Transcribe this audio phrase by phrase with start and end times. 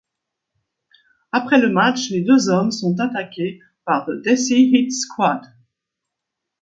[1.31, 5.43] Après le match, les deux hommes sont attaqués par The Desi Hit Squad.